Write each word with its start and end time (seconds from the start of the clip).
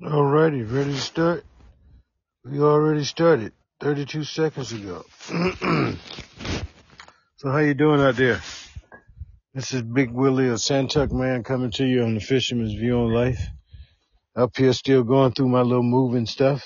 Alrighty, 0.00 0.62
ready 0.72 0.92
to 0.92 1.00
start? 1.00 1.44
We 2.44 2.60
already 2.60 3.02
started 3.02 3.52
32 3.80 4.22
seconds 4.22 4.72
ago. 4.72 5.04
so 7.34 7.50
how 7.50 7.58
you 7.58 7.74
doing 7.74 8.00
out 8.00 8.14
there? 8.14 8.40
This 9.54 9.74
is 9.74 9.82
Big 9.82 10.12
Willie, 10.12 10.50
a 10.50 10.52
Santuck 10.52 11.10
man 11.10 11.42
coming 11.42 11.72
to 11.72 11.84
you 11.84 12.04
on 12.04 12.14
the 12.14 12.20
Fisherman's 12.20 12.74
View 12.74 12.96
on 12.96 13.12
Life. 13.12 13.44
Up 14.36 14.56
here 14.56 14.72
still 14.72 15.02
going 15.02 15.32
through 15.32 15.48
my 15.48 15.62
little 15.62 15.82
moving 15.82 16.26
stuff. 16.26 16.64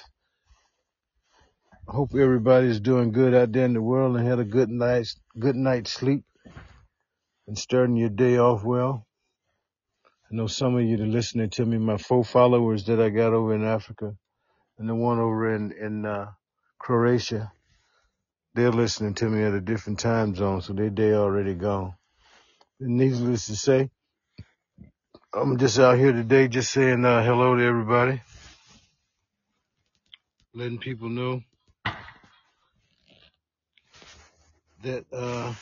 Hope 1.88 2.10
everybody's 2.14 2.80
doing 2.80 3.12
good 3.12 3.32
out 3.32 3.50
there 3.50 3.64
in 3.64 3.72
the 3.72 3.80
world 3.80 4.14
and 4.14 4.26
had 4.26 4.40
a 4.40 4.44
good 4.44 4.68
night's 4.68 5.16
good 5.38 5.56
night's 5.56 5.90
sleep 5.90 6.26
and 7.46 7.56
starting 7.56 7.96
your 7.96 8.10
day 8.10 8.36
off 8.36 8.62
well. 8.62 9.06
I 10.32 10.34
know 10.34 10.46
some 10.46 10.76
of 10.76 10.82
you 10.82 10.96
that 10.96 11.02
are 11.02 11.06
listening 11.06 11.50
to 11.50 11.66
me, 11.66 11.76
my 11.76 11.98
four 11.98 12.24
followers 12.24 12.84
that 12.86 12.98
I 12.98 13.10
got 13.10 13.34
over 13.34 13.54
in 13.54 13.64
Africa 13.64 14.14
and 14.78 14.88
the 14.88 14.94
one 14.94 15.18
over 15.18 15.54
in, 15.54 15.72
in 15.72 16.06
uh, 16.06 16.30
Croatia, 16.78 17.52
they're 18.54 18.72
listening 18.72 19.12
to 19.14 19.28
me 19.28 19.42
at 19.42 19.52
a 19.52 19.60
different 19.60 19.98
time 19.98 20.34
zone, 20.34 20.62
so 20.62 20.72
their 20.72 20.88
day 20.88 21.12
already 21.12 21.52
gone. 21.52 21.94
And 22.80 22.96
needless 22.96 23.46
to 23.48 23.56
say, 23.56 23.90
I'm 25.34 25.58
just 25.58 25.78
out 25.78 25.98
here 25.98 26.12
today 26.12 26.48
just 26.48 26.72
saying 26.72 27.04
uh, 27.04 27.22
hello 27.22 27.54
to 27.54 27.62
everybody, 27.62 28.22
letting 30.54 30.78
people 30.78 31.10
know 31.10 31.42
that 34.82 35.04
uh, 35.12 35.52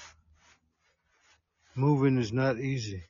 moving 1.75 2.19
is 2.19 2.33
not 2.33 2.61
easy. 2.61 3.03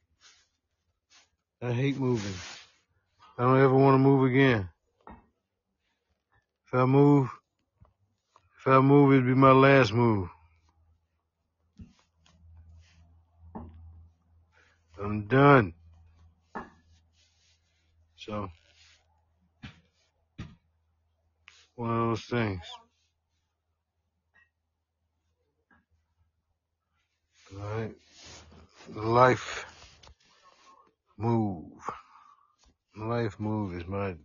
I 1.62 1.72
hate 1.72 1.98
moving. 1.98 2.32
I 3.36 3.42
don't 3.42 3.60
ever 3.60 3.74
want 3.74 3.94
to 3.94 3.98
move 3.98 4.30
again. 4.30 4.70
If 6.66 6.72
I 6.72 6.86
move, 6.86 7.28
if 8.58 8.66
I 8.66 8.80
move, 8.80 9.12
it'd 9.12 9.26
be 9.26 9.34
my 9.34 9.52
last 9.52 9.92
move. 9.92 10.30
I'm 15.02 15.26
done. 15.26 15.74
So, 18.16 18.48
one 21.74 21.90
of 21.90 22.08
those 22.08 22.24
things. 22.24 22.62
Alright. 27.54 27.94
Life 28.94 29.69
move. 31.20 31.70
Life 32.96 33.38
move 33.38 33.76
is 33.76 33.86
my, 33.86 34.08
I'm 34.08 34.18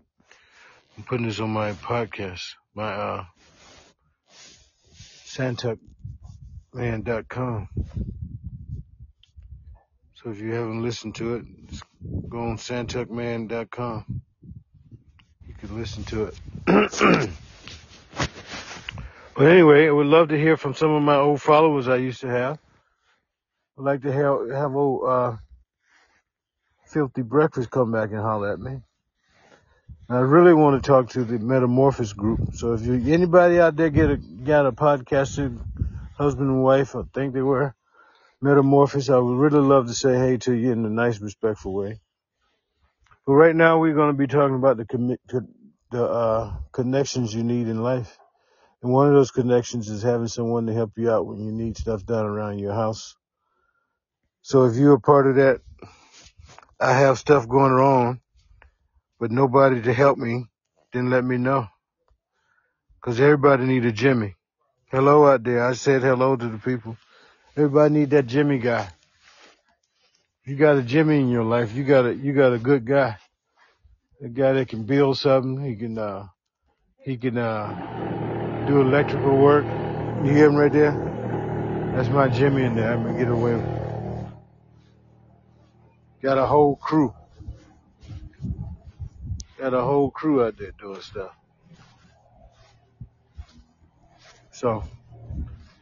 putting 1.06 1.28
this 1.28 1.40
on 1.40 1.52
my 1.52 1.74
podcast, 1.74 2.42
my, 2.74 2.92
uh, 2.94 3.26
santuckman.com. 5.26 7.68
So 10.16 10.32
if 10.32 10.40
you 10.40 10.54
haven't 10.54 10.82
listened 10.82 11.14
to 11.16 11.36
it, 11.36 11.46
go 12.30 12.40
on 12.40 12.58
santuckman.com. 12.58 14.22
You 15.46 15.54
can 15.54 15.78
listen 15.78 16.04
to 16.06 16.24
it. 16.26 16.40
but 19.36 19.46
anyway, 19.46 19.88
I 19.88 19.92
would 19.92 20.08
love 20.08 20.30
to 20.30 20.40
hear 20.40 20.58
from 20.58 20.74
some 20.74 20.90
of 20.92 21.04
my 21.04 21.18
old 21.18 21.42
followers 21.42 21.90
I 21.90 21.98
used 21.98 22.22
to 22.22 22.30
have. 22.30 22.58
I'd 23.78 23.84
like 23.84 24.02
to 24.04 24.12
have, 24.12 24.50
have 24.50 24.74
old, 24.74 25.04
uh, 25.08 25.36
filthy 26.88 27.24
breakfast 27.24 27.72
come 27.72 27.92
back 27.92 28.12
and 28.12 28.22
holler 28.22 28.54
at 28.54 28.60
me. 28.60 28.80
I 30.10 30.20
really 30.20 30.54
want 30.54 30.84
to 30.84 30.88
talk 30.88 31.10
to 31.12 31.26
the 31.26 31.40
Metamorphosis 31.40 32.14
group. 32.14 32.42
So 32.56 32.74
if 32.74 32.84
you 32.84 33.14
anybody 33.14 33.60
out 33.60 33.76
there 33.76 33.90
get 33.90 34.12
a 34.12 34.18
got 34.18 34.68
a 34.68 34.72
podcasting 34.72 35.60
husband 36.18 36.50
and 36.50 36.64
wife, 36.64 36.96
I 36.96 37.04
think 37.14 37.34
they 37.34 37.42
were 37.42 37.76
Metamorphosis, 38.42 39.10
I 39.10 39.18
would 39.20 39.38
really 39.38 39.60
love 39.68 39.88
to 39.88 39.96
say 39.96 40.18
hey 40.18 40.38
to 40.40 40.54
you 40.54 40.72
in 40.72 40.86
a 40.86 40.90
nice, 40.90 41.20
respectful 41.22 41.74
way. 41.74 42.00
But 43.28 43.34
right 43.36 43.56
now, 43.56 43.80
we're 43.80 43.96
going 43.96 44.12
to 44.14 44.18
be 44.18 44.28
talking 44.28 44.56
about 44.56 44.78
the 44.78 44.86
co- 44.86 45.48
the 45.92 46.04
uh, 46.06 46.54
connections 46.74 47.34
you 47.36 47.44
need 47.44 47.68
in 47.70 47.84
life, 47.84 48.18
and 48.84 48.92
one 48.94 49.08
of 49.08 49.14
those 49.14 49.32
connections 49.32 49.90
is 49.90 50.04
having 50.04 50.28
someone 50.30 50.68
to 50.68 50.74
help 50.74 50.94
you 50.98 51.12
out 51.12 51.28
when 51.28 51.40
you 51.46 51.52
need 51.52 51.78
stuff 51.78 52.06
done 52.06 52.26
around 52.26 52.60
your 52.60 52.74
house. 52.74 53.16
So 54.44 54.66
if 54.66 54.76
you're 54.78 54.96
a 54.96 55.02
part 55.02 55.28
of 55.28 55.36
that, 55.38 55.62
I 56.80 56.94
have 56.94 57.20
stuff 57.20 57.48
going 57.48 57.72
wrong, 57.72 58.22
but 59.20 59.32
nobody 59.32 59.82
to 59.84 59.94
help 59.94 60.18
me, 60.18 60.46
didn't 60.92 61.10
let 61.10 61.24
me 61.24 61.38
know. 61.38 61.68
Cause 63.02 63.20
everybody 63.20 63.66
need 63.66 63.86
a 63.86 63.92
Jimmy. 63.92 64.36
Hello 64.92 65.28
out 65.28 65.44
there. 65.44 65.66
I 65.66 65.74
said 65.74 66.02
hello 66.02 66.36
to 66.36 66.48
the 66.50 66.58
people. 66.58 66.98
Everybody 67.56 67.94
need 67.94 68.10
that 68.12 68.28
Jimmy 68.28 68.60
guy. 68.60 68.90
You 70.46 70.56
got 70.56 70.78
a 70.78 70.84
Jimmy 70.84 71.20
in 71.20 71.30
your 71.30 71.44
life, 71.44 71.74
you 71.74 71.84
got 71.84 72.06
a, 72.06 72.16
you 72.16 72.34
got 72.34 72.54
a 72.54 72.60
good 72.60 72.86
guy. 72.86 73.18
A 74.24 74.30
guy 74.30 74.54
that 74.54 74.70
can 74.70 74.84
build 74.84 75.18
something. 75.18 75.64
He 75.64 75.76
can, 75.76 75.98
uh, 75.98 76.28
he 77.04 77.18
can, 77.18 77.38
uh, 77.38 77.94
do 78.68 78.82
electrical 78.82 79.38
work. 79.38 79.66
You 80.26 80.32
hear 80.32 80.48
him 80.48 80.56
right 80.56 80.72
there? 80.72 80.92
That's 81.96 82.10
my 82.10 82.28
Jimmy 82.30 82.64
in 82.64 82.76
there. 82.76 82.94
I'm 82.94 83.04
gonna 83.04 83.18
get 83.18 83.30
away. 83.30 83.75
Got 86.26 86.40
a 86.40 86.48
whole 86.48 86.76
crew. 86.76 87.14
Got 89.60 89.76
a 89.76 89.82
whole 89.82 90.10
crew 90.10 90.44
out 90.44 90.58
there 90.58 90.72
doing 90.72 91.00
stuff. 91.02 91.36
So 94.52 94.84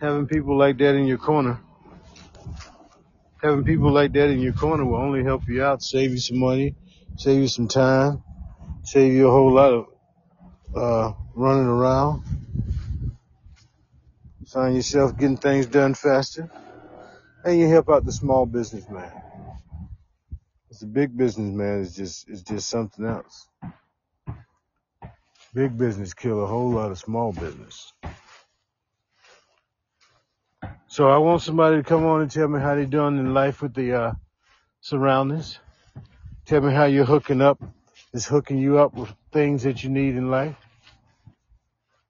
having 0.02 0.28
people 0.28 0.58
like 0.58 0.78
that 0.80 0.96
in 0.96 1.06
your 1.06 1.18
corner, 1.18 1.62
having 3.42 3.64
people 3.64 3.90
like 3.94 4.12
that 4.12 4.32
in 4.32 4.42
your 4.42 4.52
corner 4.52 4.84
will 4.84 4.98
only 4.98 5.24
help 5.24 5.48
you 5.48 5.64
out, 5.64 5.82
save 5.82 6.12
you 6.12 6.18
some 6.18 6.40
money, 6.40 6.76
save 7.16 7.40
you 7.40 7.48
some 7.48 7.70
time, 7.70 8.22
save 8.84 9.14
you 9.14 9.30
a 9.30 9.32
whole 9.32 9.54
lot 9.54 9.72
of 9.72 9.88
uh, 10.76 11.14
running 11.36 11.68
around. 11.68 12.22
Find 14.48 14.76
yourself 14.76 15.18
getting 15.18 15.38
things 15.38 15.68
done 15.68 15.94
faster, 15.94 16.52
and 17.46 17.58
you 17.58 17.70
help 17.70 17.88
out 17.90 18.04
the 18.04 18.12
small 18.12 18.46
businessman. 18.46 19.10
The 20.84 20.90
big 20.90 21.16
businessman 21.16 21.80
is 21.80 21.96
just 21.96 22.30
is 22.30 22.42
just 22.42 22.68
something 22.68 23.06
else. 23.06 23.48
Big 25.54 25.78
business 25.78 26.14
kill 26.14 26.44
a 26.44 26.46
whole 26.46 26.72
lot 26.72 26.92
of 26.92 27.00
small 27.00 27.32
business. 27.32 27.94
So 30.88 31.10
I 31.10 31.20
want 31.20 31.42
somebody 31.42 31.78
to 31.78 31.84
come 31.84 32.04
on 32.04 32.20
and 32.20 32.30
tell 32.30 32.50
me 32.50 32.60
how 32.60 32.76
they're 32.76 32.86
doing 32.86 33.18
in 33.18 33.34
life 33.34 33.62
with 33.62 33.74
the 33.74 33.94
uh, 33.94 34.14
surroundings. 34.82 35.58
Tell 36.46 36.60
me 36.60 36.74
how 36.74 36.84
you're 36.84 37.06
hooking 37.06 37.42
up, 37.42 37.64
is 38.12 38.26
hooking 38.26 38.58
you 38.58 38.78
up 38.80 38.94
with 38.94 39.10
things 39.32 39.64
that 39.64 39.86
you 39.86 39.90
need 39.90 40.18
in 40.18 40.30
life. 40.30 40.58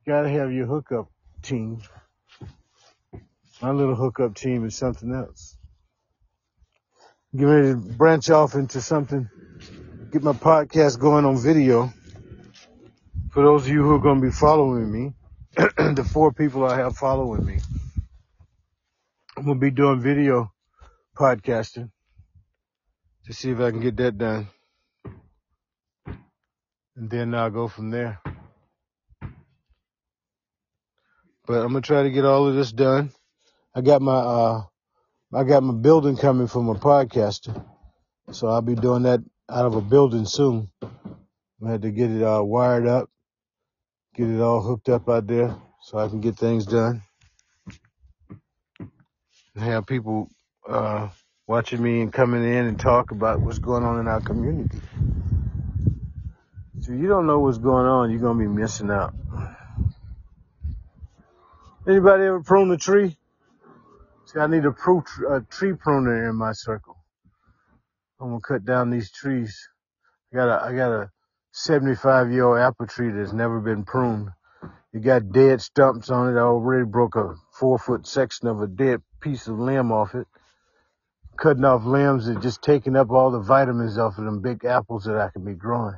You 0.03 0.13
gotta 0.13 0.29
have 0.29 0.51
your 0.51 0.65
hookup 0.65 1.11
team. 1.43 1.79
My 3.61 3.69
little 3.69 3.93
hookup 3.93 4.33
team 4.33 4.65
is 4.65 4.75
something 4.75 5.13
else. 5.13 5.52
Get 7.35 7.45
ready 7.45 7.69
to 7.69 7.75
branch 7.75 8.29
off 8.29 8.53
into 8.53 8.79
something, 8.79 9.27
get 10.11 10.21
my 10.21 10.33
podcast 10.33 10.99
going 10.99 11.25
on 11.25 11.35
video. 11.35 11.91
For 13.31 13.41
those 13.41 13.63
of 13.63 13.69
you 13.69 13.81
who 13.81 13.95
are 13.95 13.99
going 13.99 14.21
to 14.21 14.27
be 14.27 14.31
following 14.31 14.91
me, 14.91 15.13
the 15.55 16.07
four 16.07 16.31
people 16.31 16.63
I 16.63 16.77
have 16.77 16.95
following 16.95 17.43
me, 17.43 17.57
I'm 19.35 19.45
going 19.45 19.59
to 19.59 19.59
be 19.59 19.71
doing 19.71 19.99
video 19.99 20.51
podcasting 21.17 21.89
to 23.25 23.33
see 23.33 23.49
if 23.49 23.59
I 23.59 23.71
can 23.71 23.79
get 23.79 23.97
that 23.97 24.15
done. 24.15 24.49
And 26.05 27.09
then 27.09 27.33
I'll 27.33 27.49
go 27.49 27.67
from 27.67 27.89
there. 27.89 28.21
But 31.47 31.63
I'm 31.63 31.71
going 31.71 31.81
to 31.81 31.87
try 31.87 32.03
to 32.03 32.11
get 32.11 32.25
all 32.25 32.47
of 32.47 32.53
this 32.53 32.71
done. 32.71 33.09
I 33.73 33.81
got 33.81 34.03
my, 34.03 34.13
uh, 34.13 34.61
I 35.35 35.43
got 35.43 35.63
my 35.63 35.73
building 35.73 36.15
coming 36.15 36.45
from 36.47 36.69
a 36.69 36.75
podcaster. 36.75 37.65
So 38.31 38.47
I'll 38.47 38.61
be 38.61 38.75
doing 38.75 39.03
that 39.03 39.19
out 39.49 39.65
of 39.65 39.75
a 39.75 39.81
building 39.81 40.25
soon. 40.25 40.69
I 41.65 41.71
had 41.71 41.81
to 41.81 41.91
get 41.91 42.11
it 42.11 42.21
uh, 42.21 42.43
wired 42.43 42.85
up, 42.85 43.09
get 44.15 44.29
it 44.29 44.39
all 44.41 44.61
hooked 44.61 44.89
up 44.89 45.09
out 45.09 45.25
there 45.25 45.55
so 45.81 45.97
I 45.97 46.07
can 46.07 46.21
get 46.21 46.37
things 46.37 46.67
done. 46.67 47.01
And 48.79 49.63
have 49.63 49.87
people 49.87 50.29
uh, 50.67 51.09
watching 51.47 51.81
me 51.81 52.01
and 52.01 52.13
coming 52.13 52.43
in 52.43 52.65
and 52.65 52.79
talk 52.79 53.09
about 53.09 53.41
what's 53.41 53.59
going 53.59 53.83
on 53.83 53.99
in 53.99 54.07
our 54.07 54.21
community. 54.21 54.79
So 56.81 56.91
you 56.91 57.07
don't 57.07 57.25
know 57.25 57.39
what's 57.39 57.57
going 57.57 57.87
on, 57.87 58.11
you're 58.11 58.19
gonna 58.19 58.37
be 58.37 58.47
missing 58.47 58.91
out. 58.91 59.15
Anybody 61.87 62.23
ever 62.23 62.41
prune 62.41 62.71
a 62.71 62.77
tree? 62.77 63.17
See, 64.33 64.39
I 64.39 64.47
need 64.47 64.65
a, 64.65 64.73
a 65.29 65.41
tree 65.41 65.73
pruner 65.73 66.29
in 66.29 66.35
my 66.35 66.53
circle. 66.53 66.97
I'm 68.19 68.29
gonna 68.29 68.41
cut 68.41 68.65
down 68.65 68.89
these 68.89 69.11
trees. 69.11 69.69
I 70.31 70.37
got 70.37 70.49
a, 70.49 70.65
I 70.65 70.75
got 70.75 70.91
a 70.91 71.11
75 71.51 72.31
year 72.31 72.45
old 72.45 72.57
apple 72.57 72.87
tree 72.87 73.11
that's 73.11 73.33
never 73.33 73.59
been 73.59 73.83
pruned. 73.83 74.29
It 74.91 75.01
got 75.01 75.31
dead 75.31 75.61
stumps 75.61 76.09
on 76.09 76.33
it. 76.33 76.39
I 76.39 76.43
already 76.43 76.85
broke 76.85 77.15
a 77.15 77.35
four 77.59 77.77
foot 77.77 78.07
section 78.07 78.47
of 78.47 78.61
a 78.61 78.67
dead 78.67 79.01
piece 79.21 79.47
of 79.47 79.59
limb 79.59 79.91
off 79.91 80.15
it. 80.15 80.27
Cutting 81.37 81.65
off 81.65 81.83
limbs 81.85 82.27
and 82.27 82.41
just 82.41 82.61
taking 82.61 82.95
up 82.95 83.11
all 83.11 83.31
the 83.31 83.39
vitamins 83.39 83.97
off 83.97 84.17
of 84.17 84.25
them 84.25 84.41
big 84.41 84.65
apples 84.65 85.03
that 85.05 85.17
I 85.17 85.29
can 85.29 85.43
be 85.43 85.53
growing. 85.53 85.97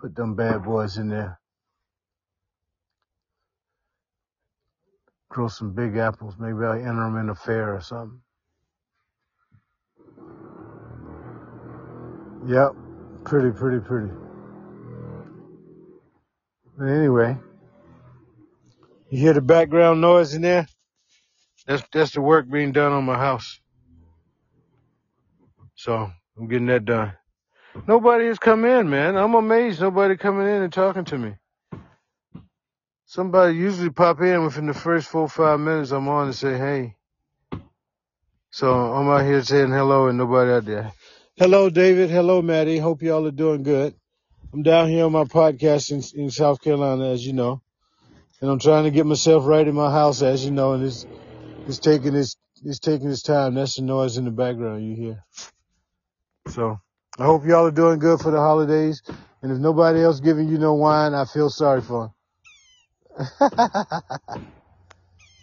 Put 0.00 0.14
them 0.14 0.34
bad 0.34 0.64
boys 0.64 0.96
in 0.96 1.08
there. 1.08 1.40
Grow 5.34 5.48
some 5.48 5.72
big 5.72 5.96
apples. 5.96 6.36
Maybe 6.38 6.64
I'll 6.64 6.74
enter 6.74 7.02
them 7.02 7.16
in 7.16 7.28
a 7.28 7.34
fair 7.34 7.74
or 7.74 7.80
something. 7.80 8.20
Yep. 12.46 12.70
Pretty, 13.24 13.50
pretty, 13.50 13.80
pretty. 13.80 14.12
But 16.78 16.84
anyway, 16.86 17.36
you 19.10 19.18
hear 19.18 19.32
the 19.32 19.40
background 19.40 20.00
noise 20.00 20.34
in 20.34 20.42
there? 20.42 20.68
That's 21.66 21.82
that's 21.92 22.12
the 22.12 22.20
work 22.20 22.48
being 22.48 22.70
done 22.70 22.92
on 22.92 23.04
my 23.04 23.18
house. 23.18 23.58
So 25.74 26.12
I'm 26.38 26.46
getting 26.46 26.66
that 26.66 26.84
done. 26.84 27.12
Nobody 27.88 28.26
has 28.26 28.38
come 28.38 28.64
in, 28.64 28.88
man. 28.88 29.16
I'm 29.16 29.34
amazed 29.34 29.80
nobody 29.80 30.16
coming 30.16 30.46
in 30.46 30.62
and 30.62 30.72
talking 30.72 31.04
to 31.06 31.18
me. 31.18 31.34
Somebody 33.06 33.56
usually 33.56 33.90
pop 33.90 34.20
in 34.22 34.44
within 34.44 34.66
the 34.66 34.74
first 34.74 35.08
four 35.08 35.22
or 35.22 35.28
five 35.28 35.60
minutes 35.60 35.90
I'm 35.90 36.08
on 36.08 36.26
and 36.26 36.34
say, 36.34 36.56
hey. 36.56 36.96
So 38.50 38.72
I'm 38.72 39.08
out 39.08 39.24
here 39.24 39.42
saying 39.42 39.70
hello 39.70 40.08
and 40.08 40.16
nobody 40.16 40.52
out 40.52 40.64
there. 40.64 40.92
Hello, 41.36 41.68
David. 41.68 42.10
Hello, 42.10 42.40
Maddie. 42.40 42.78
Hope 42.78 43.02
y'all 43.02 43.26
are 43.26 43.32
doing 43.32 43.62
good. 43.62 43.94
I'm 44.52 44.62
down 44.62 44.88
here 44.88 45.04
on 45.04 45.12
my 45.12 45.24
podcast 45.24 45.90
in, 45.90 46.20
in 46.20 46.30
South 46.30 46.60
Carolina, 46.60 47.10
as 47.10 47.26
you 47.26 47.32
know, 47.32 47.60
and 48.40 48.50
I'm 48.50 48.60
trying 48.60 48.84
to 48.84 48.90
get 48.92 49.04
myself 49.04 49.44
right 49.46 49.66
in 49.66 49.74
my 49.74 49.90
house, 49.90 50.22
as 50.22 50.44
you 50.44 50.52
know, 50.52 50.74
and 50.74 50.84
it's, 50.84 51.04
it's 51.66 51.80
taking 51.80 52.14
its, 52.14 52.36
it's 52.64 52.78
taking 52.78 53.10
its 53.10 53.22
time. 53.22 53.54
That's 53.54 53.74
the 53.74 53.82
noise 53.82 54.16
in 54.16 54.24
the 54.24 54.30
background 54.30 54.88
you 54.88 54.94
hear. 54.94 55.24
So 56.48 56.78
I 57.18 57.24
hope 57.24 57.44
y'all 57.44 57.66
are 57.66 57.72
doing 57.72 57.98
good 57.98 58.20
for 58.20 58.30
the 58.30 58.38
holidays. 58.38 59.02
And 59.42 59.50
if 59.50 59.58
nobody 59.58 60.02
else 60.02 60.20
giving 60.20 60.48
you 60.48 60.58
no 60.58 60.74
wine, 60.74 61.14
I 61.14 61.24
feel 61.24 61.50
sorry 61.50 61.82
for 61.82 62.02
them. 62.02 62.14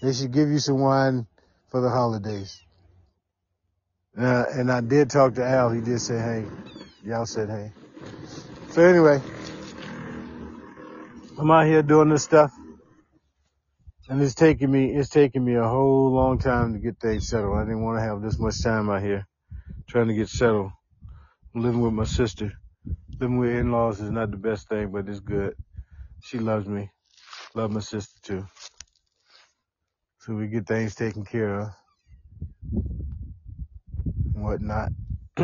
They 0.02 0.14
should 0.14 0.32
give 0.34 0.50
you 0.50 0.60
some 0.60 0.80
wine 0.80 1.28
for 1.70 1.82
the 1.82 1.90
holidays. 1.90 2.62
Uh, 4.18 4.46
and 4.54 4.72
I 4.72 4.82
did 4.82 5.10
talk 5.10 5.36
to 5.36 5.46
Al. 5.46 5.72
He 5.72 5.82
did 5.82 6.00
say, 6.02 6.18
hey. 6.20 6.46
Y'all 7.04 7.26
said, 7.26 7.50
hey. 7.50 7.74
So 8.72 8.84
anyway, 8.84 9.22
I'm 11.40 11.52
out 11.52 11.68
here 11.68 11.84
doing 11.84 12.10
this 12.10 12.24
stuff. 12.24 12.52
And 14.10 14.22
it's 14.22 14.36
taking 14.36 14.72
me, 14.72 14.96
it's 14.96 15.10
taking 15.10 15.46
me 15.46 15.56
a 15.56 15.68
whole 15.68 16.12
long 16.14 16.40
time 16.40 16.74
to 16.74 16.80
get 16.80 17.00
things 17.00 17.28
settled. 17.30 17.58
I 17.58 17.64
didn't 17.64 17.84
want 17.84 18.00
to 18.00 18.04
have 18.04 18.22
this 18.22 18.40
much 18.40 18.62
time 18.64 18.90
out 18.90 19.02
here 19.04 19.28
trying 19.90 20.08
to 20.10 20.16
get 20.16 20.30
settled. 20.30 20.72
Living 21.56 21.82
with 21.82 21.94
my 21.94 22.06
sister. 22.06 22.54
Living 23.20 23.38
with 23.40 23.52
in-laws 23.52 24.02
is 24.02 24.12
not 24.12 24.32
the 24.32 24.38
best 24.38 24.70
thing, 24.70 24.92
but 24.92 25.10
it's 25.10 25.20
good. 25.22 25.56
She 26.24 26.40
loves 26.40 26.68
me. 26.68 26.92
Love 27.54 27.72
my 27.72 27.82
sister 27.82 28.20
too. 28.22 28.46
So 30.20 30.34
we 30.34 30.48
get 30.48 30.68
things 30.68 30.96
taken 30.96 31.26
care 31.26 31.60
of 31.60 31.70
and 34.34 34.44
whatnot. 34.44 34.92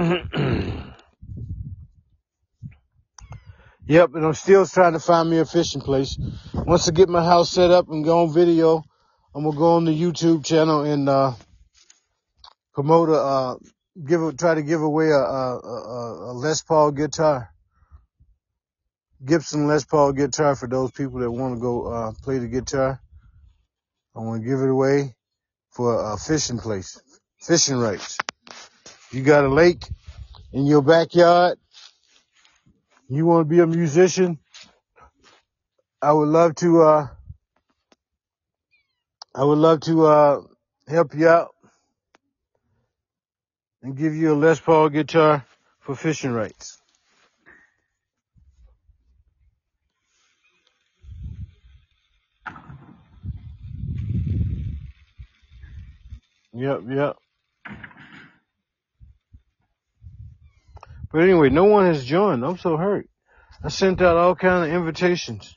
yep, 3.86 4.14
and 4.14 4.26
I'm 4.26 4.34
still 4.34 4.66
trying 4.66 4.94
to 4.94 5.00
find 5.00 5.30
me 5.30 5.40
a 5.40 5.46
fishing 5.46 5.82
place. 5.82 6.18
Once 6.54 6.88
I 6.88 6.92
get 6.92 7.10
my 7.10 7.24
house 7.24 7.50
set 7.50 7.72
up 7.72 7.90
and 7.90 8.06
go 8.06 8.24
on 8.24 8.34
video, 8.34 8.84
I'm 9.36 9.44
gonna 9.44 9.58
go 9.58 9.74
on 9.74 9.86
the 9.86 9.92
YouTube 10.00 10.46
channel 10.46 10.84
and 10.84 11.10
uh, 11.10 11.34
promote 12.74 13.10
a 13.10 13.14
uh, 13.14 13.56
give 14.06 14.38
try 14.38 14.56
to 14.56 14.62
give 14.62 14.82
away 14.82 15.10
a, 15.10 15.18
a, 15.18 15.60
a, 15.60 16.32
a 16.32 16.34
Les 16.34 16.62
Paul 16.62 16.92
guitar, 16.92 17.52
Gibson 19.26 19.68
Les 19.68 19.84
Paul 19.84 20.14
guitar 20.14 20.56
for 20.56 20.68
those 20.68 20.92
people 20.92 21.20
that 21.20 21.32
want 21.32 21.56
to 21.56 21.60
go 21.60 21.88
uh, 21.88 22.12
play 22.24 22.38
the 22.38 22.48
guitar. 22.48 23.02
I 24.16 24.20
want 24.20 24.42
to 24.42 24.48
give 24.48 24.62
it 24.62 24.70
away 24.70 25.16
for 25.72 26.14
a 26.14 26.18
fishing 26.18 26.60
place, 26.60 27.00
fishing 27.40 27.78
rights. 27.78 28.18
You 29.12 29.24
got 29.24 29.46
a 29.46 29.50
lake 29.50 29.84
in 30.54 30.66
your 30.66 30.82
backyard. 30.82 31.58
You 33.10 33.26
want 33.26 33.48
to 33.48 33.50
be 33.50 33.60
a 33.60 33.68
musician. 33.68 34.40
I 36.02 36.14
would 36.14 36.28
love 36.28 36.56
to, 36.56 36.84
uh, 36.84 37.08
I 39.34 39.44
would 39.44 39.58
love 39.58 39.82
to, 39.82 40.06
uh, 40.06 40.42
help 40.88 41.16
you 41.16 41.28
out 41.28 41.56
and 43.82 43.96
give 43.96 44.16
you 44.16 44.34
a 44.34 44.36
Les 44.36 44.60
Paul 44.60 44.90
guitar 44.90 45.46
for 45.80 45.96
fishing 45.96 46.32
rights. 46.32 46.82
Yep, 56.58 56.82
yep. 56.90 57.16
But 61.12 61.22
anyway, 61.22 61.50
no 61.50 61.66
one 61.66 61.86
has 61.86 62.04
joined. 62.04 62.44
I'm 62.44 62.58
so 62.58 62.78
hurt. 62.78 63.08
I 63.64 63.70
sent 63.70 64.02
out 64.02 64.18
all 64.18 64.36
kind 64.36 64.66
of 64.66 64.76
invitations. 64.76 65.56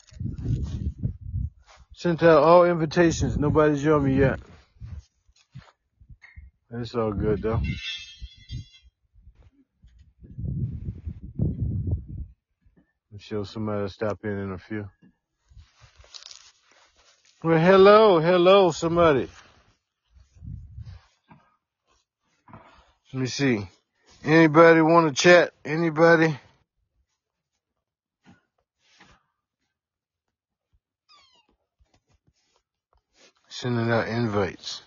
Sent 1.95 2.23
out 2.23 2.43
all 2.43 2.67
invitations. 2.67 3.39
Nobody's 3.39 3.83
joined 3.83 4.05
me 4.05 4.19
yet. 4.19 4.41
It's 6.71 6.95
all 6.95 7.13
good 7.13 7.41
though. 7.41 7.63
I'm 13.13 13.19
sure 13.19 13.47
somebody 13.47 13.81
will 13.83 13.89
stop 13.89 14.19
in 14.25 14.39
in 14.39 14.53
a 14.53 14.59
few. 14.59 14.87
Well, 17.43 17.59
hello, 17.59 18.21
hello, 18.21 18.71
somebody. 18.71 19.31
Let 23.13 23.21
me 23.23 23.27
see. 23.27 23.69
Anybody 24.25 24.83
want 24.83 25.09
to 25.09 25.23
chat? 25.23 25.53
Anybody? 25.65 26.39
Sending 33.49 33.91
out 33.91 34.07
invites. 34.07 34.83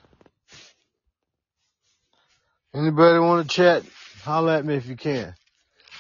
Anybody 2.74 3.20
want 3.20 3.50
to 3.50 3.54
chat? 3.56 3.84
Holler 4.24 4.54
at 4.54 4.66
me 4.66 4.76
if 4.76 4.88
you 4.88 4.96
can. 4.96 5.36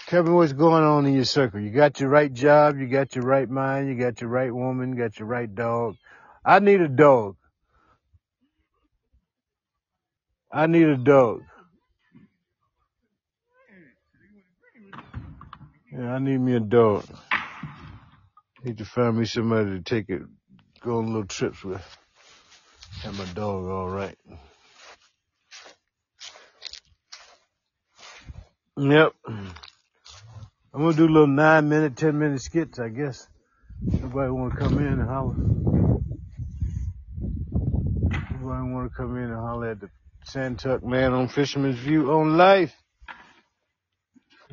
Tell 0.08 0.24
me 0.24 0.32
what's 0.32 0.54
going 0.54 0.84
on 0.84 1.06
in 1.06 1.14
your 1.14 1.26
circle. 1.26 1.60
You 1.60 1.72
got 1.72 2.00
your 2.00 2.10
right 2.10 2.32
job, 2.32 2.78
you 2.78 2.88
got 2.88 3.16
your 3.16 3.26
right 3.26 3.50
mind, 3.50 3.90
you 3.90 3.96
got 3.96 4.22
your 4.22 4.30
right 4.30 4.54
woman, 4.54 4.96
got 4.96 5.20
your 5.20 5.28
right 5.28 5.54
dog. 5.54 5.96
I 6.46 6.60
need 6.60 6.82
a 6.82 6.88
dog. 6.88 7.36
I 10.52 10.68
need 10.68 10.88
a 10.88 10.98
dog. 10.98 11.42
Yeah, 15.96 16.16
I 16.16 16.20
need 16.20 16.40
me 16.40 16.56
a 16.56 16.60
dog. 16.60 17.06
Need 18.64 18.80
to 18.80 18.86
find 18.86 19.18
me 19.18 19.26
somebody 19.26 19.70
to 19.72 19.82
take 19.82 20.10
it, 20.10 20.24
go 20.82 20.98
on 20.98 21.08
little 21.08 21.26
trips 21.26 21.64
with. 21.64 21.84
Have 23.04 23.16
my 23.18 23.26
dog 23.34 23.66
all 23.66 23.90
right. 23.90 24.18
Yep. 28.78 29.14
I'm 29.28 30.82
gonna 30.82 30.94
do 30.94 31.06
a 31.06 31.14
little 31.14 31.28
nine 31.28 31.70
minute, 31.70 31.96
ten 31.96 32.18
minute 32.18 32.42
skits, 32.42 32.80
I 32.80 32.90
guess. 32.90 33.28
Nobody 33.84 34.32
wanna 34.32 34.56
come 34.56 34.80
in 34.80 34.88
and 34.88 35.08
holler. 35.08 35.36
Nobody 38.32 38.72
wanna 38.74 38.90
come 38.90 39.18
in 39.18 39.26
and 39.26 39.36
holler 39.36 39.72
at 39.72 39.82
the 39.82 39.92
Santuck 40.26 40.84
man 40.84 41.14
on 41.14 41.28
Fisherman's 41.28 41.78
View 41.78 42.12
on 42.12 42.36
life. 42.38 42.76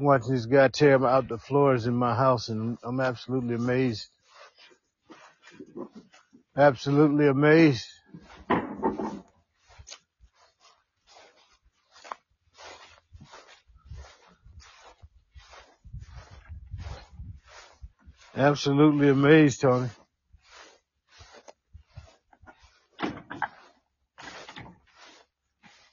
Watching 0.00 0.32
this 0.32 0.46
guy 0.46 0.68
tear 0.68 1.06
out 1.06 1.28
the 1.28 1.36
floors 1.36 1.86
in 1.86 1.94
my 1.94 2.14
house 2.14 2.48
and 2.48 2.78
I'm 2.82 3.00
absolutely 3.00 3.54
amazed. 3.54 4.08
Absolutely 6.56 7.28
amazed. 7.28 7.86
Absolutely 18.34 19.10
amazed, 19.10 19.60
Tony. 19.60 19.90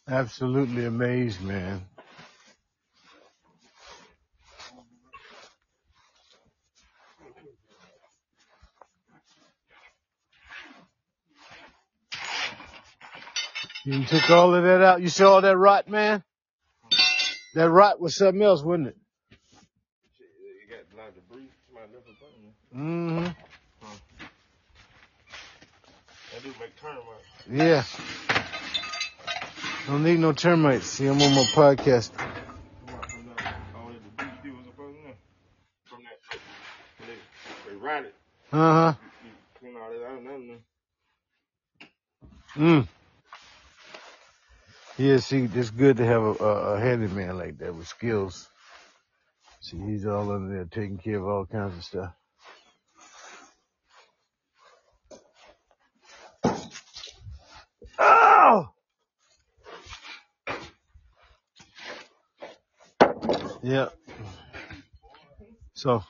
Absolutely 0.07 0.85
amazed, 0.85 1.41
man. 1.41 1.81
You 13.87 14.03
took 14.03 14.29
all 14.29 14.53
of 14.53 14.65
that 14.65 14.83
out. 14.83 15.01
You 15.01 15.07
see 15.07 15.23
all 15.23 15.39
that 15.39 15.55
rot, 15.55 15.87
man? 15.87 16.21
That 17.55 17.69
rot 17.69 18.01
was 18.01 18.17
something 18.17 18.41
else, 18.41 18.61
wasn't 18.61 18.89
it? 18.89 18.97
You 20.19 20.67
got 20.69 21.07
of 21.07 21.15
debris. 21.15 21.47
Somebody 21.65 21.93
left 21.93 22.09
a 22.09 22.15
button. 22.19 22.51
Mm-hmm. 22.75 23.31
That 26.33 26.43
do 26.43 26.49
make 26.59 26.75
termites. 26.75 27.23
Yeah. 27.49 27.83
Don't 29.87 30.03
need 30.03 30.19
no 30.19 30.33
termites. 30.33 30.87
See, 30.87 31.05
I'm 31.05 31.21
on 31.21 31.33
my 31.33 31.43
podcast. 31.43 32.11
Come 32.17 32.27
out 32.93 33.09
from 33.09 33.25
that, 33.37 33.55
all 33.73 33.87
that 33.87 34.03
debris 34.03 34.33
still 34.41 34.55
was 34.57 34.67
up 34.67 34.79
under 34.79 35.01
there. 35.01 35.15
From 35.85 35.99
that, 36.03 36.19
when 36.97 37.07
they, 37.07 37.71
they 37.71 37.77
rotted. 37.77 38.13
Uh-huh. 38.51 38.93
You, 39.23 39.29
you 39.29 39.35
clean 39.57 39.75
all 39.81 39.89
that 39.89 40.03
out 40.05 40.17
and 40.17 40.25
nothing. 40.25 40.63
Mm. 42.57 42.87
Yeah, 44.97 45.17
see, 45.17 45.47
it's 45.53 45.69
good 45.69 45.97
to 45.97 46.05
have 46.05 46.23
a, 46.23 46.31
a, 46.43 46.79
handyman 46.79 47.37
like 47.37 47.59
that 47.59 47.75
with 47.75 47.87
skills. 47.87 48.49
See, 49.61 49.77
he's 49.77 50.07
all 50.07 50.31
under 50.31 50.55
there 50.55 50.65
taking 50.65 50.97
care 50.97 51.17
of 51.17 51.27
all 51.27 51.45
kinds 51.45 51.77
of 51.77 51.83
stuff. 51.83 52.13
Oh! 57.99 58.69
Yeah. 63.61 63.89
So, 65.73 66.03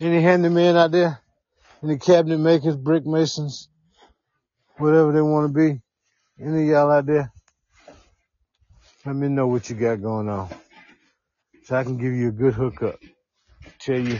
any 0.00 0.22
handyman 0.22 0.76
out 0.76 0.92
there? 0.92 1.20
Any 1.82 1.98
cabinet 1.98 2.38
makers, 2.38 2.76
brick 2.76 3.04
masons, 3.04 3.68
whatever 4.78 5.12
they 5.12 5.20
want 5.20 5.52
to 5.52 5.52
be? 5.52 5.82
Any 6.42 6.70
y'all 6.70 6.90
out 6.90 7.04
there? 7.04 7.30
Let 9.06 9.16
me 9.16 9.28
know 9.28 9.46
what 9.46 9.70
you 9.70 9.76
got 9.76 10.02
going 10.02 10.28
on. 10.28 10.50
So 11.64 11.76
I 11.76 11.84
can 11.84 11.96
give 11.96 12.12
you 12.12 12.28
a 12.28 12.32
good 12.32 12.52
hookup. 12.52 12.98
Tell 13.78 13.98
you, 13.98 14.18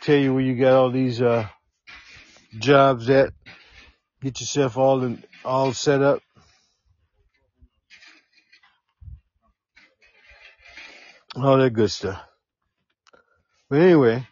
tell 0.00 0.16
you 0.16 0.32
where 0.32 0.42
you 0.42 0.56
got 0.58 0.72
all 0.72 0.90
these, 0.90 1.20
uh, 1.20 1.46
jobs 2.58 3.10
at. 3.10 3.32
Get 4.22 4.40
yourself 4.40 4.78
all 4.78 5.02
in, 5.02 5.22
all 5.44 5.72
set 5.74 6.00
up. 6.00 6.22
All 11.36 11.58
that 11.58 11.70
good 11.70 11.90
stuff. 11.90 12.22
But 13.68 13.80
anyway, 13.80 14.26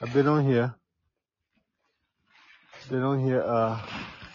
I've 0.00 0.12
been 0.12 0.26
on 0.28 0.44
here. 0.44 0.74
Been 2.90 3.02
on 3.02 3.24
here, 3.24 3.40
uh, 3.40 3.80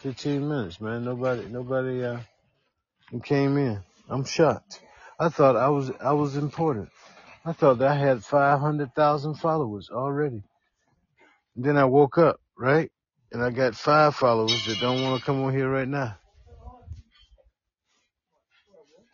15 0.02 0.48
minutes, 0.48 0.82
man. 0.82 1.04
Nobody, 1.04 1.46
nobody, 1.48 2.04
uh, 2.04 2.20
came 3.24 3.58
in. 3.58 3.82
I'm 4.10 4.26
shocked. 4.26 4.82
I 5.20 5.30
thought 5.30 5.56
I 5.56 5.70
was, 5.70 5.92
I 6.02 6.14
was 6.14 6.38
important. 6.38 6.90
I 7.46 7.54
thought 7.54 7.80
that 7.80 7.90
I 7.92 7.96
had 7.96 8.24
500,000 8.26 9.36
followers 9.36 9.90
already. 9.92 10.44
Then 11.56 11.78
I 11.78 11.86
woke 11.86 12.18
up, 12.18 12.40
right? 12.58 12.92
And 13.32 13.44
I 13.44 13.52
got 13.52 13.76
five 13.76 14.16
followers 14.16 14.66
that 14.66 14.80
don't 14.80 15.04
want 15.04 15.22
to 15.22 15.26
come 15.26 15.44
on 15.44 15.54
here 15.54 15.70
right 15.70 15.88
now. 15.88 16.18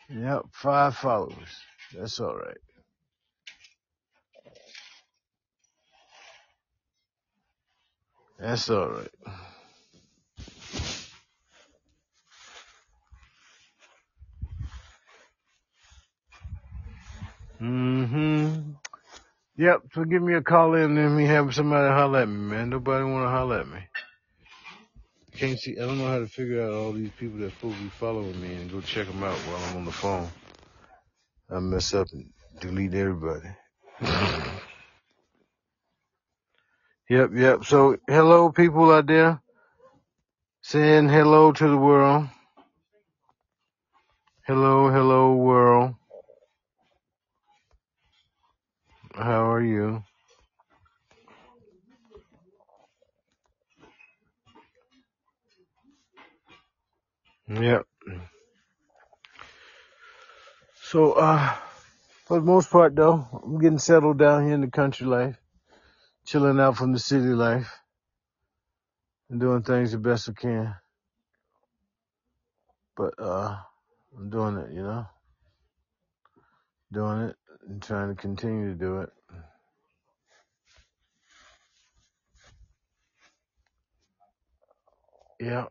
Yep, 0.09 0.43
five 0.53 0.95
followers. 0.95 1.57
That's 1.93 2.19
all 2.19 2.35
right. 2.38 2.57
That's 8.39 8.69
all 8.69 8.89
right. 8.89 9.12
Mm-hmm. 17.63 18.72
Yep. 19.58 19.82
So 19.93 20.03
give 20.05 20.22
me 20.22 20.34
a 20.36 20.41
call 20.41 20.75
in 20.75 20.98
and 20.98 21.15
me 21.15 21.25
have 21.25 21.53
somebody 21.55 21.93
holler 21.93 22.22
at 22.22 22.29
me, 22.29 22.36
man. 22.36 22.70
Nobody 22.70 23.05
want 23.05 23.25
to 23.25 23.29
holler 23.29 23.60
at 23.62 23.67
me. 23.67 23.79
Can't 25.38 25.60
see. 25.60 25.77
I 25.77 25.86
don't 25.86 25.98
know 26.00 26.08
how 26.08 26.20
to 26.20 26.27
figure 26.27 26.63
out 26.63 26.74
all 26.74 26.93
these 26.93 27.12
people 27.20 27.39
that 27.39 27.51
supposed 27.53 27.77
to 27.77 27.84
be 27.84 27.89
following 27.89 28.39
me 28.41 28.53
and 28.53 28.72
go 28.72 28.82
check 28.82 29.08
them 29.08 29.24
out 29.24 29.38
while 29.38 29.58
I'm 29.58 29.77
on 29.77 29.86
the 29.86 29.91
phone. 29.91 30.29
I 31.50 31.60
mess 31.60 31.93
up 31.93 32.08
and 32.13 32.29
delete 32.60 32.93
everybody. 32.93 33.50
yep, 37.10 37.32
yep. 37.36 37.65
So 37.65 37.98
hello, 38.08 38.51
people 38.51 38.91
out 38.91 39.08
there. 39.08 39.41
Saying 40.63 41.10
hello 41.10 41.51
to 41.51 41.67
the 41.67 41.77
world. 41.77 42.27
Hello, 44.48 44.89
hello, 44.89 45.36
world. 45.36 45.96
How 49.15 49.51
are 49.51 49.63
you? 49.63 50.03
Yep. 57.48 57.86
So, 60.84 61.13
uh, 61.13 61.55
for 62.25 62.39
the 62.39 62.46
most 62.46 62.72
part 62.72 62.96
though, 62.96 63.27
I'm 63.43 63.60
getting 63.60 63.79
settled 63.79 64.20
down 64.20 64.46
here 64.46 64.55
in 64.55 64.62
the 64.62 64.70
country 64.70 65.08
life, 65.08 65.38
chilling 66.25 66.60
out 66.60 66.77
from 66.77 66.93
the 66.93 67.00
city 67.00 67.27
life, 67.29 67.72
and 69.29 69.39
doing 69.39 69.63
things 69.63 69.91
the 69.93 70.00
best 70.00 70.29
I 70.29 70.34
can. 70.34 70.75
But, 72.98 73.15
uh, 73.20 73.58
I'm 74.17 74.29
doing 74.29 74.58
it, 74.58 74.72
you 74.74 74.84
know, 74.84 75.08
doing 76.91 77.22
it 77.29 77.36
and 77.67 77.82
trying 77.84 78.15
to 78.15 78.22
continue 78.22 78.70
to 78.74 78.75
do 78.75 79.01
it. 79.01 79.12
Yeah. 85.39 85.65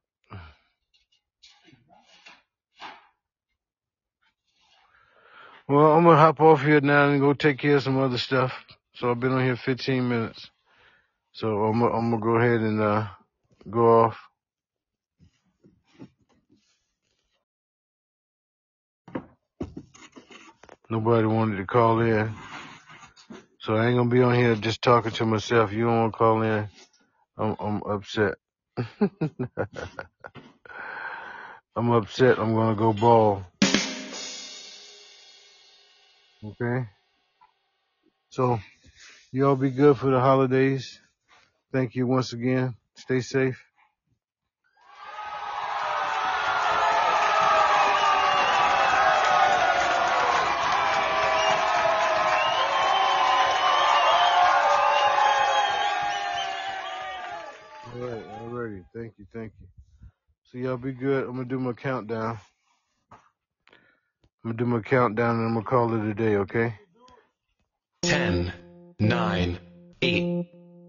Well, 5.68 5.92
I'm 5.92 6.04
gonna 6.04 6.18
hop 6.18 6.40
off 6.40 6.62
here 6.62 6.80
now 6.80 7.08
and 7.10 7.20
go 7.20 7.34
take 7.34 7.58
care 7.58 7.76
of 7.76 7.82
some 7.84 7.98
other 7.98 8.18
stuff. 8.18 8.52
So 8.96 9.10
I've 9.10 9.20
been 9.20 9.32
on 9.32 9.44
here 9.44 9.56
15 9.56 10.08
minutes. 10.08 10.50
So 11.32 11.64
I'm 11.64 11.82
I'm 11.82 12.10
gonna 12.10 12.20
go 12.22 12.36
ahead 12.36 12.60
and, 12.60 12.80
uh, 12.80 13.08
go 13.70 14.02
off. 14.04 14.18
Nobody 20.92 21.26
wanted 21.26 21.56
to 21.56 21.64
call 21.66 22.00
in. 22.00 22.34
So 23.60 23.76
I 23.76 23.86
ain't 23.86 23.96
gonna 23.96 24.10
be 24.10 24.22
on 24.22 24.34
here 24.34 24.54
just 24.56 24.82
talking 24.82 25.12
to 25.12 25.24
myself. 25.24 25.72
You 25.72 25.86
don't 25.86 25.98
wanna 25.98 26.12
call 26.12 26.42
in. 26.42 26.68
I'm, 27.38 27.56
I'm 27.58 27.82
upset. 27.84 28.34
I'm 31.76 31.90
upset. 31.92 32.38
I'm 32.38 32.54
gonna 32.54 32.76
go 32.76 32.92
ball. 32.92 33.46
Okay. 36.44 36.86
So 38.30 38.60
y'all 39.32 39.56
be 39.56 39.70
good 39.70 39.96
for 39.96 40.10
the 40.10 40.20
holidays. 40.20 41.00
Thank 41.72 41.94
you 41.94 42.06
once 42.06 42.34
again. 42.34 42.76
Stay 42.96 43.20
safe. 43.20 43.64
Thank 59.34 59.52
you. 59.60 59.66
So 60.44 60.58
y'all 60.58 60.76
be 60.76 60.92
good. 60.92 61.24
I'm 61.24 61.32
gonna 61.32 61.46
do 61.46 61.58
my 61.58 61.72
countdown. 61.72 62.38
I'm 63.10 64.50
gonna 64.50 64.56
do 64.58 64.66
my 64.66 64.80
countdown 64.80 65.36
and 65.36 65.46
I'm 65.46 65.54
gonna 65.54 65.64
call 65.64 65.94
it 65.94 66.10
a 66.10 66.14
day. 66.14 66.36
Okay. 66.36 66.74
10, 68.02 68.52
9, 68.98 69.58
8, 70.02 70.46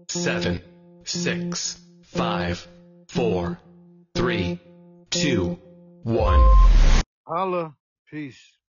7, 0.08 0.60
6, 1.04 1.80
5, 2.02 2.68
4, 3.08 3.58
3, 4.14 4.60
2, 5.10 5.58
1. 6.02 6.52
Holla. 7.26 7.74
Peace. 8.10 8.58